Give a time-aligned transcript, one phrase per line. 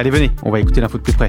[0.00, 1.28] Allez, venez, on va écouter l'info de plus près.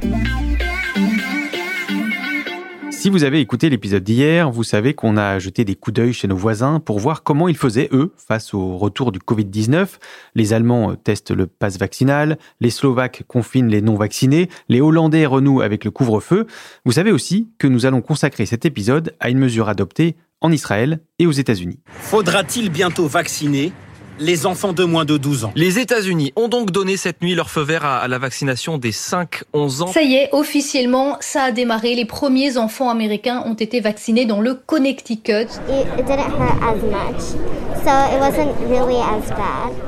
[2.90, 6.30] Si vous avez écouté l'épisode d'hier, vous savez qu'on a jeté des coups d'œil chez
[6.30, 9.88] nos voisins pour voir comment ils faisaient, eux, face au retour du Covid-19.
[10.36, 15.84] Les Allemands testent le pass vaccinal, les Slovaques confinent les non-vaccinés, les Hollandais renouent avec
[15.84, 16.48] le couvre-feu.
[16.86, 21.02] Vous savez aussi que nous allons consacrer cet épisode à une mesure adoptée en Israël
[21.20, 21.82] et aux États-Unis.
[21.88, 23.74] Faudra-t-il bientôt vacciner?
[24.22, 25.52] Les enfants de moins de 12 ans.
[25.56, 29.82] Les États-Unis ont donc donné cette nuit leur feu vert à, la vaccination des 5-11
[29.82, 29.88] ans.
[29.88, 31.96] Ça y est, officiellement, ça a démarré.
[31.96, 35.48] Les premiers enfants américains ont été vaccinés dans le Connecticut.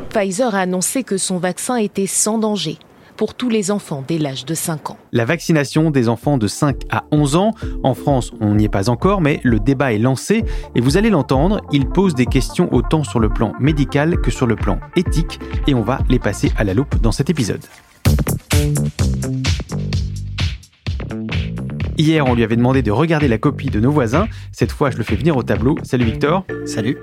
[0.09, 2.77] Pfizer a annoncé que son vaccin était sans danger
[3.15, 4.97] pour tous les enfants dès l'âge de 5 ans.
[5.11, 7.51] La vaccination des enfants de 5 à 11 ans,
[7.83, 10.43] en France on n'y est pas encore, mais le débat est lancé
[10.75, 14.47] et vous allez l'entendre, il pose des questions autant sur le plan médical que sur
[14.47, 17.63] le plan éthique et on va les passer à la loupe dans cet épisode.
[21.97, 24.27] Hier, on lui avait demandé de regarder la copie de nos voisins.
[24.51, 25.77] Cette fois, je le fais venir au tableau.
[25.83, 26.43] Salut Victor.
[26.65, 26.97] Salut.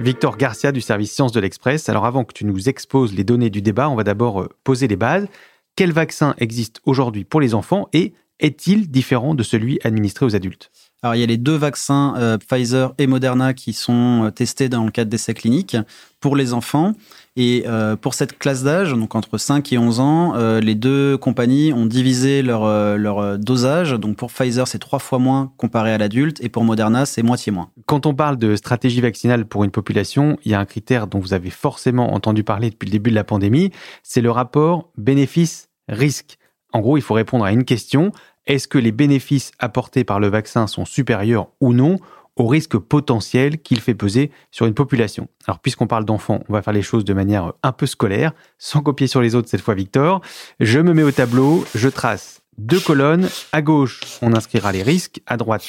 [0.00, 1.90] Victor Garcia du service Sciences de l'Express.
[1.90, 4.88] Alors avant que tu nous exposes les données du débat, on va d'abord euh, poser
[4.88, 5.28] les bases.
[5.76, 10.70] Quel vaccin existe aujourd'hui pour les enfants et est-il différent de celui administré aux adultes?
[11.02, 14.68] Alors, il y a les deux vaccins euh, Pfizer et Moderna qui sont euh, testés
[14.68, 15.78] dans le cadre d'essais cliniques
[16.20, 16.92] pour les enfants.
[17.36, 21.72] Et euh, pour cette classe d'âge, donc entre 5 et 11 ans, les deux compagnies
[21.72, 22.66] ont divisé leur,
[22.98, 23.92] leur dosage.
[23.92, 27.50] Donc pour Pfizer, c'est trois fois moins comparé à l'adulte, et pour Moderna, c'est moitié
[27.50, 27.70] moins.
[27.86, 31.18] Quand on parle de stratégie vaccinale pour une population, il y a un critère dont
[31.18, 33.70] vous avez forcément entendu parler depuis le début de la pandémie,
[34.02, 36.36] c'est le rapport bénéfice-risque.
[36.72, 38.12] En gros, il faut répondre à une question.
[38.46, 41.98] Est-ce que les bénéfices apportés par le vaccin sont supérieurs ou non
[42.36, 45.28] au risque potentiel qu'il fait peser sur une population?
[45.46, 48.80] Alors puisqu'on parle d'enfants, on va faire les choses de manière un peu scolaire, sans
[48.80, 50.20] copier sur les autres cette fois Victor.
[50.58, 53.28] Je me mets au tableau, je trace deux colonnes.
[53.52, 55.64] À gauche, on inscrira les risques, à droite,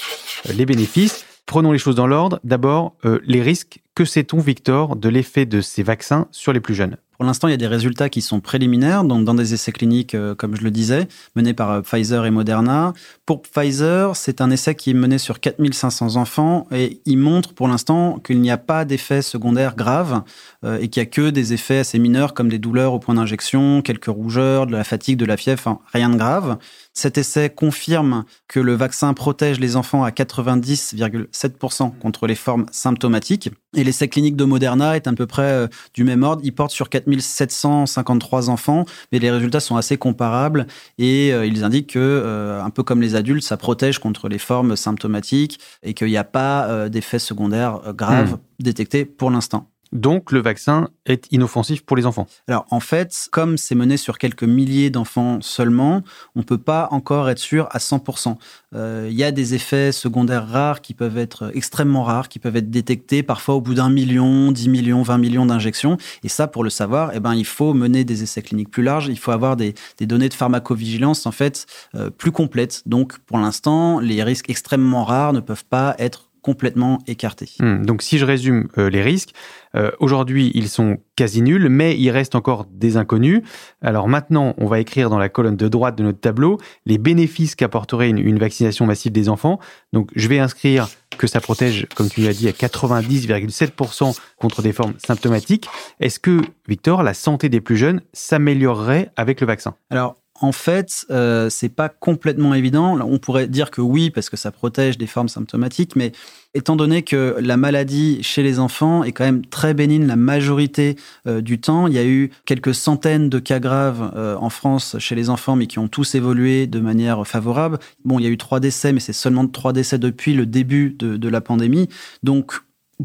[0.49, 1.25] euh, les bénéfices.
[1.45, 2.39] Prenons les choses dans l'ordre.
[2.43, 3.81] D'abord, euh, les risques.
[3.95, 6.97] Que sait-on, Victor, de l'effet de ces vaccins sur les plus jeunes?
[7.21, 10.15] Pour l'instant, il y a des résultats qui sont préliminaires, donc dans des essais cliniques,
[10.15, 12.93] euh, comme je le disais, menés par euh, Pfizer et Moderna.
[13.27, 17.67] Pour Pfizer, c'est un essai qui est mené sur 4500 enfants et il montre pour
[17.67, 20.23] l'instant qu'il n'y a pas d'effets secondaires graves
[20.65, 23.13] euh, et qu'il n'y a que des effets assez mineurs comme des douleurs au point
[23.13, 26.57] d'injection, quelques rougeurs, de la fatigue, de la fièvre, rien de grave.
[26.95, 33.51] Cet essai confirme que le vaccin protège les enfants à 90,7% contre les formes symptomatiques.
[33.77, 36.41] Et l'essai clinique de Moderna est à peu près du même ordre.
[36.43, 40.67] Il porte sur 4753 enfants, mais les résultats sont assez comparables
[40.97, 44.37] et euh, ils indiquent que, euh, un peu comme les adultes, ça protège contre les
[44.37, 48.63] formes symptomatiques et qu'il n'y a pas d'effets secondaires graves mmh.
[48.63, 49.71] détectés pour l'instant.
[49.91, 52.27] Donc le vaccin est inoffensif pour les enfants.
[52.47, 56.01] Alors en fait, comme c'est mené sur quelques milliers d'enfants seulement,
[56.35, 58.37] on ne peut pas encore être sûr à 100%.
[58.73, 62.55] Euh, il y a des effets secondaires rares qui peuvent être extrêmement rares, qui peuvent
[62.55, 65.97] être détectés parfois au bout d'un million, 10 millions, 20 millions d'injections.
[66.23, 69.07] Et ça, pour le savoir, eh ben, il faut mener des essais cliniques plus larges,
[69.07, 71.65] il faut avoir des, données de pharmacovigilance en fait
[71.95, 72.83] euh, plus complètes.
[72.85, 77.49] Donc pour l'instant, les risques extrêmement rares ne peuvent pas être complètement écartés.
[77.59, 79.31] Hmm, donc si je résume euh, les risques,
[79.75, 83.41] euh, aujourd'hui ils sont quasi nuls, mais il reste encore des inconnus.
[83.81, 87.55] Alors maintenant, on va écrire dans la colonne de droite de notre tableau les bénéfices
[87.55, 89.59] qu'apporterait une, une vaccination massive des enfants.
[89.93, 94.73] Donc je vais inscrire que ça protège, comme tu l'as dit, à 90,7% contre des
[94.73, 95.67] formes symptomatiques.
[95.99, 99.75] Est-ce que, Victor, la santé des plus jeunes s'améliorerait avec le vaccin?
[99.89, 102.99] Alors, en fait, euh, c'est pas complètement évident.
[102.99, 106.11] On pourrait dire que oui, parce que ça protège des formes symptomatiques, mais
[106.55, 110.95] étant donné que la maladie chez les enfants est quand même très bénigne la majorité
[111.27, 114.95] euh, du temps, il y a eu quelques centaines de cas graves euh, en France
[114.97, 117.77] chez les enfants, mais qui ont tous évolué de manière favorable.
[118.03, 120.95] Bon, il y a eu trois décès, mais c'est seulement trois décès depuis le début
[120.97, 121.87] de, de la pandémie.
[122.23, 122.53] Donc,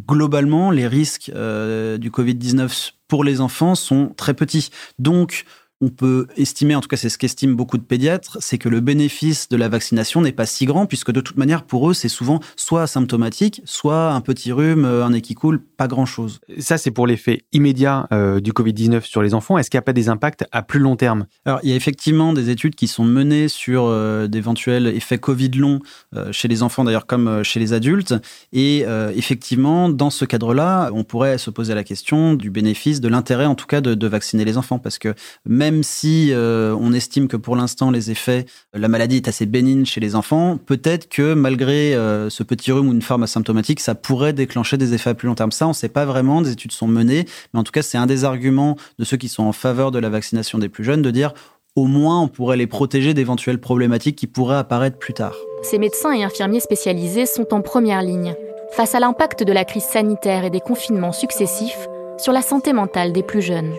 [0.08, 4.70] globalement, les risques euh, du Covid-19 pour les enfants sont très petits.
[4.98, 5.44] Donc,
[5.81, 8.81] on peut estimer, en tout cas c'est ce qu'estiment beaucoup de pédiatres, c'est que le
[8.81, 12.08] bénéfice de la vaccination n'est pas si grand, puisque de toute manière, pour eux, c'est
[12.08, 16.40] souvent soit asymptomatique, soit un petit rhume, un nez qui coule, pas grand-chose.
[16.58, 19.58] Ça, c'est pour l'effet immédiat euh, du Covid-19 sur les enfants.
[19.58, 21.26] Est-ce qu'il n'y a pas des impacts à plus long terme?
[21.44, 25.50] Alors, il y a effectivement des études qui sont menées sur euh, d'éventuels effets Covid
[25.50, 25.81] longs
[26.14, 28.14] euh, chez les enfants, d'ailleurs comme euh, chez les adultes.
[28.52, 33.08] Et euh, effectivement, dans ce cadre-là, on pourrait se poser la question du bénéfice, de
[33.08, 35.14] l'intérêt en tout cas de, de vacciner les enfants, parce que
[35.44, 39.46] même même si euh, on estime que pour l'instant les effets, la maladie est assez
[39.46, 43.80] bénigne chez les enfants, peut-être que malgré euh, ce petit rhume ou une forme asymptomatique,
[43.80, 45.50] ça pourrait déclencher des effets à plus long terme.
[45.50, 47.98] Ça, on ne sait pas vraiment, des études sont menées, mais en tout cas, c'est
[47.98, 51.02] un des arguments de ceux qui sont en faveur de la vaccination des plus jeunes
[51.02, 51.34] de dire
[51.74, 55.34] au moins on pourrait les protéger d'éventuelles problématiques qui pourraient apparaître plus tard.
[55.62, 58.36] Ces médecins et infirmiers spécialisés sont en première ligne
[58.70, 63.12] face à l'impact de la crise sanitaire et des confinements successifs sur la santé mentale
[63.12, 63.74] des plus jeunes.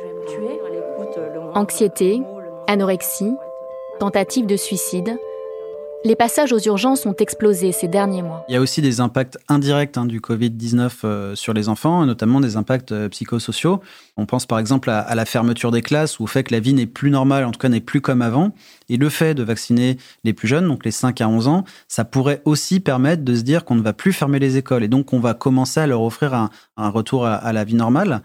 [1.53, 2.21] Anxiété,
[2.67, 3.33] anorexie,
[3.99, 5.17] tentative de suicide.
[6.05, 8.45] Les passages aux urgences ont explosé ces derniers mois.
[8.47, 12.39] Il y a aussi des impacts indirects hein, du Covid-19 euh, sur les enfants, notamment
[12.39, 13.81] des impacts euh, psychosociaux.
[14.15, 16.73] On pense par exemple à, la fermeture des classes ou au fait que la vie
[16.73, 18.51] n'est plus normale, en tout cas n'est plus comme avant.
[18.89, 22.05] Et le fait de vacciner les plus jeunes, donc les 5 à 11 ans, ça
[22.05, 25.13] pourrait aussi permettre de se dire qu'on ne va plus fermer les écoles et donc
[25.13, 28.21] on va commencer à leur offrir un, retour à la vie normale.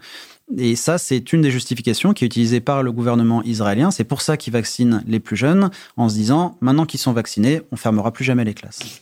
[0.57, 3.91] Et ça, c'est une des justifications qui est utilisée par le gouvernement israélien.
[3.91, 7.61] C'est pour ça qu'ils vaccinent les plus jeunes, en se disant, maintenant qu'ils sont vaccinés,
[7.71, 9.01] on fermera plus jamais les classes.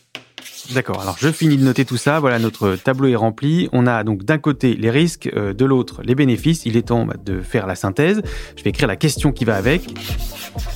[0.70, 3.68] D'accord, alors je finis de noter tout ça, voilà, notre tableau est rempli.
[3.72, 6.64] On a donc d'un côté les risques, euh, de l'autre les bénéfices.
[6.66, 8.22] Il est temps bah, de faire la synthèse.
[8.56, 9.98] Je vais écrire la question qui va avec.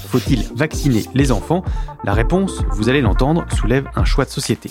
[0.08, 1.64] Faut-il vacciner les enfants?
[2.04, 4.70] La réponse, vous allez l'entendre, soulève un choix de société.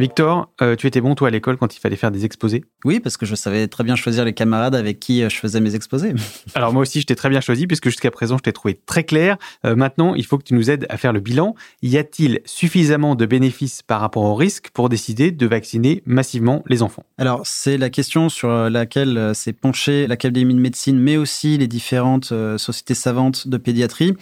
[0.00, 3.00] Victor, euh, tu étais bon toi à l'école quand il fallait faire des exposés Oui,
[3.00, 5.74] parce que je savais très bien choisir les camarades avec qui euh, je faisais mes
[5.74, 6.14] exposés.
[6.54, 9.04] Alors moi aussi, je t'ai très bien choisi puisque jusqu'à présent, je t'ai trouvé très
[9.04, 9.36] clair.
[9.66, 11.54] Euh, maintenant, il faut que tu nous aides à faire le bilan.
[11.82, 16.80] Y a-t-il suffisamment de bénéfices par rapport au risque pour décider de vacciner massivement les
[16.80, 17.04] enfants?
[17.18, 22.32] Alors, c'est la question sur laquelle s'est penchée l'Académie de médecine, mais aussi les différentes
[22.56, 24.16] sociétés savantes de pédiatrie.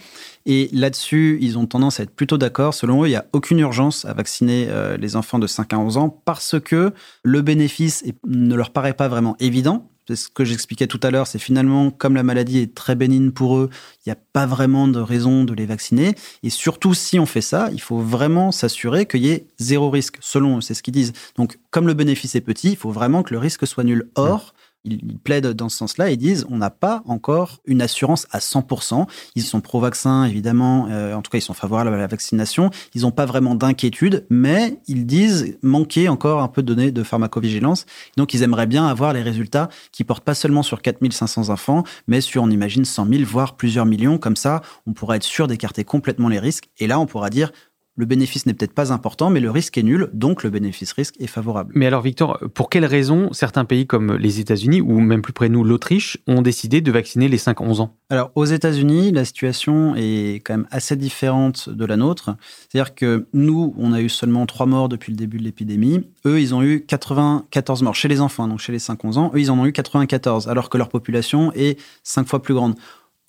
[0.51, 2.73] Et là-dessus, ils ont tendance à être plutôt d'accord.
[2.73, 5.77] Selon eux, il n'y a aucune urgence à vacciner euh, les enfants de 5 à
[5.77, 6.91] 11 ans parce que
[7.21, 9.87] le bénéfice ne leur paraît pas vraiment évident.
[10.07, 13.29] C'est ce que j'expliquais tout à l'heure, c'est finalement, comme la maladie est très bénigne
[13.29, 16.15] pour eux, il n'y a pas vraiment de raison de les vacciner.
[16.41, 20.17] Et surtout, si on fait ça, il faut vraiment s'assurer qu'il y ait zéro risque,
[20.19, 21.13] selon eux, c'est ce qu'ils disent.
[21.35, 24.09] Donc, comme le bénéfice est petit, il faut vraiment que le risque soit nul.
[24.15, 24.55] Or,
[24.85, 29.07] ils plaident dans ce sens-là et disent on n'a pas encore une assurance à 100%.
[29.35, 32.69] Ils sont pro-vaccin, évidemment, euh, en tout cas ils sont favorables à la vaccination.
[32.95, 37.03] Ils n'ont pas vraiment d'inquiétude, mais ils disent manquer encore un peu de données de
[37.03, 37.85] pharmacovigilance.
[38.17, 42.21] Donc ils aimeraient bien avoir les résultats qui portent pas seulement sur 4500 enfants, mais
[42.21, 44.17] sur, on imagine, 100 000, voire plusieurs millions.
[44.17, 46.69] Comme ça, on pourra être sûr d'écarter complètement les risques.
[46.79, 47.51] Et là, on pourra dire
[47.99, 51.27] le bénéfice n'est peut-être pas important, mais le risque est nul, donc le bénéfice-risque est
[51.27, 51.73] favorable.
[51.75, 55.49] Mais alors Victor, pour quelles raisons certains pays comme les États-Unis, ou même plus près
[55.49, 57.97] de nous l'Autriche, ont décidé de vacciner les 5-11 ans?
[58.09, 62.37] Alors aux États-Unis, la situation est quand même assez différente de la nôtre.
[62.69, 66.05] C'est-à-dire que nous, on a eu seulement 3 morts depuis le début de l'épidémie.
[66.25, 69.31] Eux, ils ont eu 94 morts chez les enfants, donc chez les 5-11 ans.
[69.35, 72.75] Eux, ils en ont eu 94, alors que leur population est 5 fois plus grande.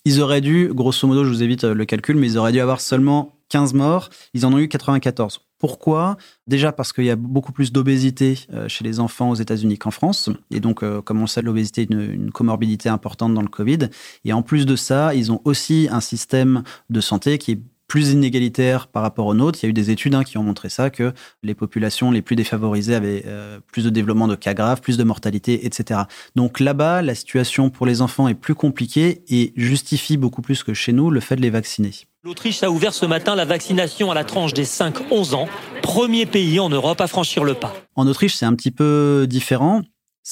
[0.05, 2.79] Ils auraient dû, grosso modo, je vous évite le calcul, mais ils auraient dû avoir
[2.79, 5.41] seulement 15 morts, ils en ont eu 94.
[5.59, 6.17] Pourquoi?
[6.47, 9.91] Déjà parce qu'il y a beaucoup plus d'obésité euh, chez les enfants aux États-Unis qu'en
[9.91, 10.29] France.
[10.49, 13.89] Et donc, euh, comme on le sait, l'obésité est une, comorbidité importante dans le Covid.
[14.25, 18.11] Et en plus de ça, ils ont aussi un système de santé qui est plus
[18.11, 19.59] inégalitaire par rapport aux nôtres.
[19.61, 22.21] Il y a eu des études hein, qui ont montré ça, que les populations les
[22.21, 26.03] plus défavorisées avaient euh, plus de développement de cas graves, plus de mortalité, etc.
[26.37, 30.73] Donc là-bas, la situation pour les enfants est plus compliquée et justifie beaucoup plus que
[30.73, 31.91] chez nous le fait de les vacciner.
[32.23, 35.47] L'Autriche a ouvert ce matin la vaccination à la tranche des 5-11 ans,
[35.81, 37.73] premier pays en Europe à franchir le pas.
[37.95, 39.81] En Autriche, c'est un petit peu différent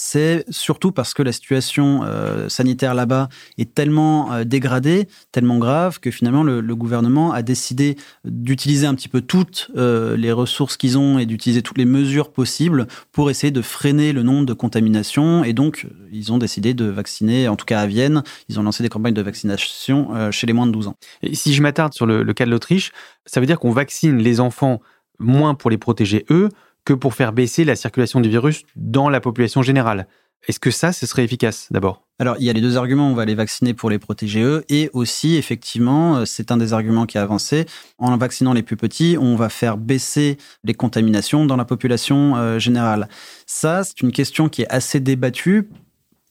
[0.02, 3.28] c'est surtout parce que la situation euh, sanitaire là-bas
[3.58, 9.10] est tellement euh, dégradée, tellement grave, que finalement le, gouvernement a décidé d'utiliser un petit
[9.10, 13.52] peu toutes euh, les ressources qu'ils ont et d'utiliser toutes les mesures possibles pour essayer
[13.52, 15.44] de freiner le nombre de contaminations.
[15.44, 18.84] Et donc, ils ont décidé de vacciner, en tout cas à Vienne, ils ont lancé
[18.84, 20.96] des campagnes de vaccination chez les moins de 12 ans.
[21.24, 22.94] Et si je m'attarde sur le cas de l'Autriche,
[23.26, 24.80] ça veut dire qu'on vaccine les enfants
[25.20, 26.50] moins pour les protéger eux,
[26.94, 30.08] pour faire baisser la circulation du virus dans la population générale.
[30.48, 32.06] Est-ce que ça, ce serait efficace d'abord?
[32.18, 33.10] Alors, il y a les deux arguments.
[33.10, 34.64] On va les vacciner pour les protéger eux.
[34.70, 37.66] Et aussi, effectivement, euh, c'est un des arguments qui a avancé.
[37.98, 42.60] En vaccinant les plus petits, on va faire baisser les contaminations dans la population euh,
[42.60, 43.10] générale.
[43.46, 45.70] Ça, c'est une question qui est assez débattue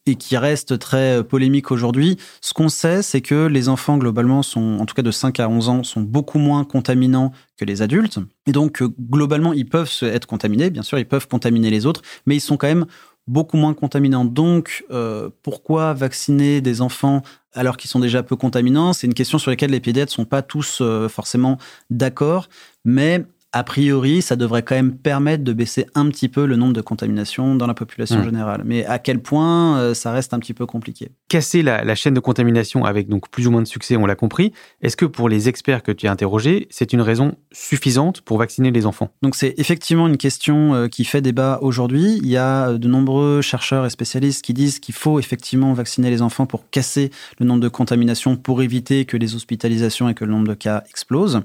[0.09, 2.17] et qui reste très euh, polémique aujourd'hui.
[2.41, 5.49] Ce qu'on sait, c'est que les enfants, globalement, sont, en tout cas de 5 à
[5.49, 8.19] 11 ans, sont beaucoup moins contaminants que les adultes.
[8.47, 10.71] Et donc, euh, globalement, ils peuvent être contaminés.
[10.71, 12.87] Bien sûr, ils peuvent contaminer les autres, mais ils sont quand même
[13.27, 14.25] beaucoup moins contaminants.
[14.25, 17.23] Donc, euh, pourquoi vacciner des enfants
[17.53, 18.95] alors qu'ils sont déjà peu contaminants?
[18.95, 21.59] C'est une question sur laquelle les pédiatres sont pas tous forcément
[21.91, 22.49] d'accord,
[22.87, 26.75] mais a priori, ça devrait quand même permettre de baisser un petit peu le nombre
[26.75, 28.25] de contaminations dans la population mmh.
[28.25, 28.63] générale.
[28.67, 31.13] Mais à quel point, euh, ça reste un petit peu compliqué.
[31.29, 34.53] Casser la, chaîne de contamination avec donc plus ou moins de succès, on l'a compris.
[34.83, 38.71] Est-ce que pour les experts que tu as interrogés, c'est une raison suffisante pour vacciner
[38.71, 39.11] les enfants?
[39.23, 42.19] Donc c'est effectivement une question euh, qui fait débat aujourd'hui.
[42.23, 46.11] Il y a euh, de nombreux chercheurs et spécialistes qui disent qu'il faut effectivement vacciner
[46.11, 50.27] les enfants pour casser le nombre de contaminations, pour éviter que les hospitalisations et que
[50.27, 51.41] le nombre de cas explosent.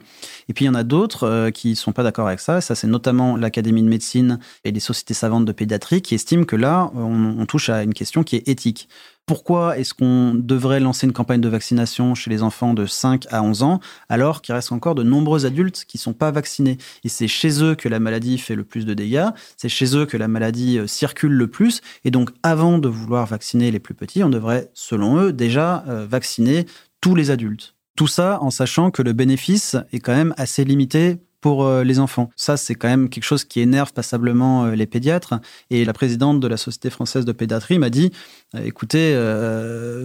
[0.49, 2.61] Et puis il y en a d'autres qui sont pas d'accord avec ça.
[2.61, 6.55] Ça, c'est notamment l'Académie de médecine et les sociétés savantes de pédiatrie qui estiment que
[6.55, 8.89] là, on, touche à une question qui est éthique.
[9.25, 13.41] Pourquoi est-ce qu'on devrait lancer une campagne de vaccination chez les enfants de 5 à
[13.41, 16.77] 11 ans alors qu'il reste encore de nombreux adultes qui ne sont pas vaccinés?
[17.05, 20.05] Et c'est chez eux que la maladie fait le plus de dégâts, c'est chez eux
[20.05, 21.81] que la maladie euh, circule le plus.
[22.03, 26.05] Et donc, avant de vouloir vacciner les plus petits, on devrait, selon eux, déjà euh,
[26.05, 26.65] vacciner
[26.99, 27.75] tous les adultes.
[27.95, 31.99] Tout ça en sachant que le bénéfice est quand même assez limité pour euh, les
[31.99, 32.29] enfants.
[32.37, 35.33] Ça, c'est quand même quelque chose qui énerve passablement euh, les pédiatres.
[35.69, 38.11] Et la présidente de la Société française de pédiatrie m'a dit,
[38.55, 39.13] euh, écoutez,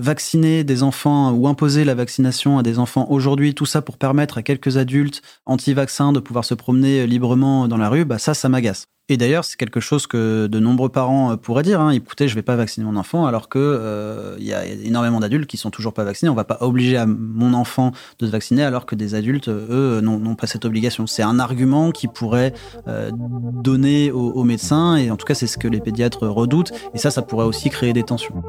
[0.00, 4.38] vacciner des enfants ou imposer la vaccination à des enfants aujourd'hui, tout ça pour permettre
[4.38, 8.49] à quelques adultes anti-vaccins de pouvoir se promener librement dans la rue, bah ça, ça
[8.49, 8.97] m'agace.
[9.10, 11.80] Et d'ailleurs, c'est quelque chose que de nombreux parents euh, pourraient dire.
[11.80, 11.90] Hein.
[11.90, 15.48] Écoutez, je vais pas vacciner mon enfant, alors que euh, il y a énormément d'adultes
[15.48, 16.28] qui sont toujours pas vaccinés.
[16.28, 20.00] On va pas obliger à mon enfant de se vacciner, alors que des adultes, eux,
[20.02, 21.06] n'ont pas cette obligation.
[21.06, 22.52] C'est un argument qui pourrait
[22.86, 26.72] euh, donner aux médecins, et en tout cas, c'est ce que les pédiatres redoutent.
[26.92, 28.42] Et ça, ça pourrait aussi créer des tensions.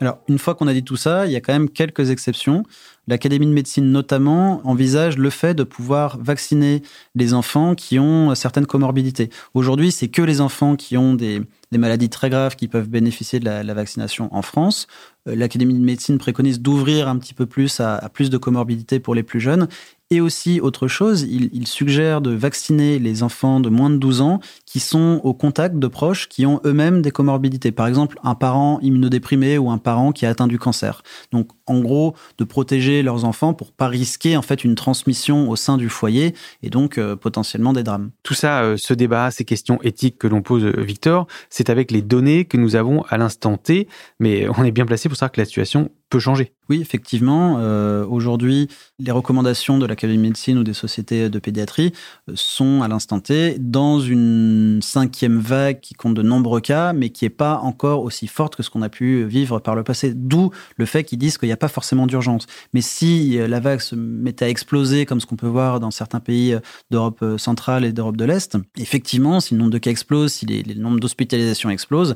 [0.00, 2.62] Alors, une fois qu'on a dit tout ça, il y a quand même quelques exceptions.
[3.08, 6.82] L'Académie de médecine notamment envisage le fait de pouvoir vacciner
[7.14, 9.30] les enfants qui ont certaines comorbidités.
[9.54, 11.40] Aujourd'hui, c'est que les enfants qui ont des,
[11.72, 14.88] maladies très graves qui peuvent bénéficier de la, vaccination en France.
[15.26, 19.00] Euh, L'Académie de médecine préconise d'ouvrir un petit peu plus à, à, plus de comorbidités
[19.00, 19.68] pour les plus jeunes.
[20.10, 24.40] Et aussi, autre chose, il, suggère de vacciner les enfants de moins de 12 ans
[24.64, 27.72] qui sont au contact de proches qui ont eux-mêmes des comorbidités.
[27.72, 31.02] Par exemple, un parent immunodéprimé ou un parent qui a atteint du cancer.
[31.30, 35.56] Donc, en gros, de protéger leurs enfants pour pas risquer en fait une transmission au
[35.56, 38.10] sein du foyer et donc euh, potentiellement des drames.
[38.22, 41.90] Tout ça, euh, ce débat, ces questions éthiques que l'on pose, euh, Victor, c'est avec
[41.90, 43.88] les données que nous avons à l'instant T,
[44.20, 46.52] mais on est bien placé pour savoir que la situation peut changer.
[46.68, 47.56] Oui, effectivement.
[47.60, 51.92] Euh, aujourd'hui, les recommandations de l'Académie de médecine ou des sociétés de pédiatrie
[52.28, 57.08] euh, sont à l'instant T dans une cinquième vague qui compte de nombreux cas, mais
[57.08, 60.12] qui n'est pas encore aussi forte que ce qu'on a pu vivre par le passé.
[60.14, 62.46] D'où le fait qu'ils disent qu'il n'y a pas forcément d'urgence.
[62.74, 65.90] Mais si euh, la vague se mettait à exploser, comme ce qu'on peut voir dans
[65.90, 66.54] certains pays
[66.90, 70.74] d'Europe centrale et d'Europe de l'Est, effectivement, si le nombre de cas explose, si les,
[70.74, 72.14] nombres d'hospitalisations explosent,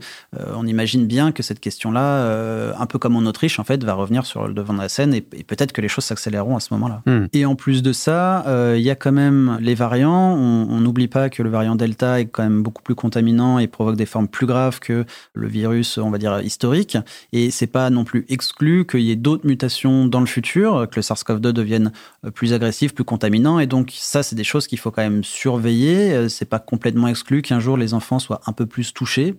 [0.54, 4.26] on imagine bien que cette question-là, un peu comme en Autriche, en fait, va revenir
[4.26, 7.02] sur le devant de la scène et, peut-être que les choses s'accéléreront à ce moment-là.
[7.06, 7.26] Hmm.
[7.32, 10.34] Et en plus de ça, euh, il y a quand même les variants.
[10.34, 13.96] On n'oublie pas que le variant Delta est quand même beaucoup plus contaminant et provoque
[13.96, 16.96] des formes plus graves que le virus, on va dire, historique.
[17.32, 20.96] Et c'est pas non plus exclu qu'il y ait d'autres mutations dans le futur, que
[20.96, 21.92] le SARS-CoV-2 devienne
[22.24, 23.58] euh, plus agressif, plus contaminant.
[23.58, 26.12] Et donc, ça, c'est des choses qu'il faut quand même surveiller.
[26.12, 29.34] Euh, c'est pas complètement exclu qu'un jour les enfants soient un peu plus touchés,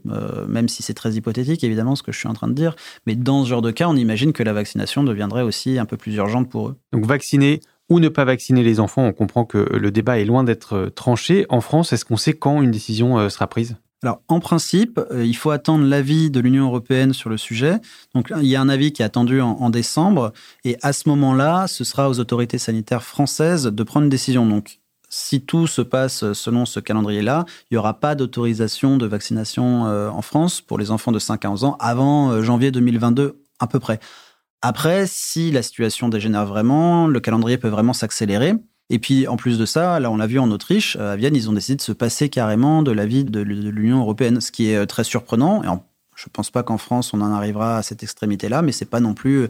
[0.47, 2.75] même si c'est très hypothétique, évidemment, ce que je suis en train de dire.
[3.05, 5.95] Mais dans ce genre de cas, on imagine que la vaccination deviendrait aussi un peu
[5.95, 6.75] plus urgente pour eux.
[6.91, 10.43] Donc vacciner ou ne pas vacciner les enfants, on comprend que le débat est loin
[10.43, 11.45] d'être euh, tranché.
[11.49, 13.75] En France, est-ce qu'on sait quand une décision euh, sera prise?
[14.03, 17.77] Alors, en principe, euh, il faut attendre l'avis de l'Union européenne sur le sujet.
[18.15, 20.33] Donc, il y a un avis qui est attendu en, décembre.
[20.65, 24.45] Et à ce moment-là, ce sera aux autorités sanitaires françaises de prendre une décision.
[24.45, 29.83] Donc, si tout se passe selon ce calendrier-là, il n'y aura pas d'autorisation de vaccination
[29.83, 33.79] en France pour les enfants de 5 à 11 ans avant janvier 2022 à peu
[33.79, 33.99] près.
[34.65, 38.53] Après, si la situation dégénère vraiment, le calendrier peut vraiment s'accélérer.
[38.89, 41.49] Et puis, en plus de ça, là, on l'a vu en Autriche, à Vienne, ils
[41.49, 44.85] ont décidé de se passer carrément de l'avis de l'Union européenne, ce qui est euh,
[44.85, 45.63] très surprenant.
[45.63, 45.83] Et en
[46.15, 48.89] je ne pense pas qu'en France, on en arrivera à cette extrémité-là, mais ce n'est
[48.89, 49.47] pas non plus euh,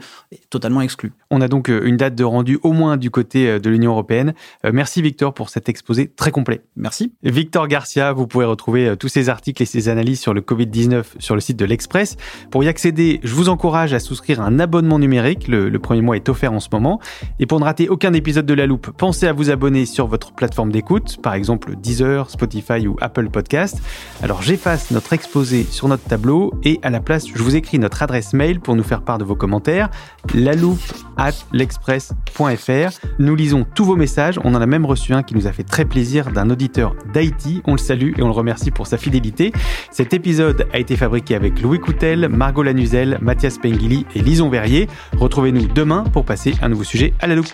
[0.50, 1.12] totalement exclu.
[1.30, 3.92] On a donc euh, une date de rendu au moins du côté euh, de l'Union
[3.92, 4.34] européenne.
[4.72, 6.62] Merci Victor pour cet exposé très complet.
[6.76, 7.14] Merci.
[7.24, 11.36] Victor Garcia, vous pouvez retrouver tous ces articles et ces analyses sur le Covid-19 sur
[11.36, 12.18] le site de l'Express.
[12.50, 15.48] Pour y accéder, je vous encourage à souscrire un abonnement numérique.
[15.48, 17.00] Le, le, premier mois est offert en ce moment.
[17.40, 20.32] Et pour ne rater aucun épisode de La Loupe, pensez à vous abonner sur votre
[20.34, 23.82] plateforme d'écoute, par exemple Deezer, Spotify ou Apple Podcast.
[24.22, 28.04] Alors j'efface notre exposé sur notre tableau et à la place, je vous écris notre
[28.04, 29.90] adresse mail pour nous faire part de vos commentaires,
[30.34, 30.80] loupe
[31.18, 33.00] at l'express.fr.
[33.20, 34.40] Nous lisons tous vos messages.
[34.44, 37.62] On en a même reçu un qui nous a fait très plaisir d'un auditeur d'Haïti.
[37.66, 39.52] On le salue et on le remercie pour sa fidélité.
[39.92, 44.88] Cet épisode a été fabriqué avec Louis Coutel, Margot Lanuzel, Mathias Pengili et Lison Verrier.
[45.18, 47.54] Retrouvez-nous demain pour passer un nouveau sujet à la loupe.